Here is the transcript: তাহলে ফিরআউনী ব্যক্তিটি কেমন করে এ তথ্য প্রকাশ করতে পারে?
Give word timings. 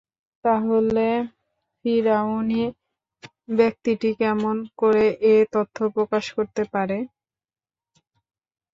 তাহলে 0.45 1.07
ফিরআউনী 1.79 2.63
ব্যক্তিটি 3.51 4.09
কেমন 4.21 4.55
করে 4.79 5.03
এ 5.29 5.45
তথ্য 5.53 5.77
প্রকাশ 5.95 6.25
করতে 6.37 6.63
পারে? 6.73 6.97